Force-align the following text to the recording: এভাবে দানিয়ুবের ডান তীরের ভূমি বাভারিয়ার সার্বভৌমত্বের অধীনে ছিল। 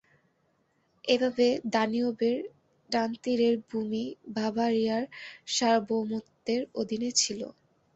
এভাবে 1.03 1.45
দানিয়ুবের 1.73 2.39
ডান 2.89 3.09
তীরের 3.23 3.55
ভূমি 3.67 4.03
বাভারিয়ার 4.35 5.03
সার্বভৌমত্বের 5.55 6.61
অধীনে 6.75 7.09
ছিল। 7.21 7.41